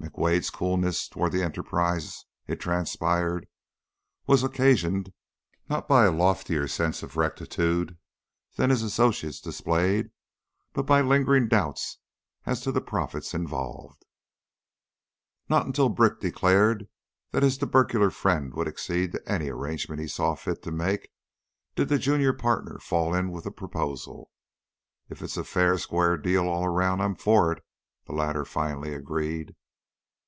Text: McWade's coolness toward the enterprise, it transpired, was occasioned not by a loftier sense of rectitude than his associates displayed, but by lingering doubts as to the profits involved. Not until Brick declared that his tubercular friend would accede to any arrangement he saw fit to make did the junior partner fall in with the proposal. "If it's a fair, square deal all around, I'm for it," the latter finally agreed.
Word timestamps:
McWade's 0.00 0.48
coolness 0.50 1.08
toward 1.08 1.32
the 1.32 1.42
enterprise, 1.42 2.24
it 2.46 2.60
transpired, 2.60 3.46
was 4.28 4.42
occasioned 4.44 5.12
not 5.68 5.88
by 5.88 6.04
a 6.06 6.10
loftier 6.12 6.66
sense 6.68 7.02
of 7.02 7.16
rectitude 7.16 7.98
than 8.56 8.70
his 8.70 8.82
associates 8.84 9.40
displayed, 9.40 10.10
but 10.72 10.84
by 10.86 11.00
lingering 11.00 11.46
doubts 11.48 11.98
as 12.46 12.60
to 12.60 12.70
the 12.72 12.80
profits 12.80 13.34
involved. 13.34 14.04
Not 15.48 15.66
until 15.66 15.88
Brick 15.88 16.20
declared 16.20 16.88
that 17.32 17.42
his 17.42 17.58
tubercular 17.58 18.10
friend 18.10 18.54
would 18.54 18.68
accede 18.68 19.12
to 19.12 19.28
any 19.30 19.48
arrangement 19.48 20.00
he 20.00 20.08
saw 20.08 20.34
fit 20.36 20.62
to 20.62 20.70
make 20.72 21.10
did 21.74 21.88
the 21.88 21.98
junior 21.98 22.32
partner 22.32 22.78
fall 22.78 23.14
in 23.14 23.30
with 23.32 23.44
the 23.44 23.50
proposal. 23.52 24.30
"If 25.10 25.22
it's 25.22 25.36
a 25.36 25.44
fair, 25.44 25.76
square 25.76 26.16
deal 26.16 26.48
all 26.48 26.64
around, 26.64 27.00
I'm 27.00 27.14
for 27.16 27.50
it," 27.52 27.64
the 28.06 28.14
latter 28.14 28.44
finally 28.44 28.94
agreed. 28.94 29.54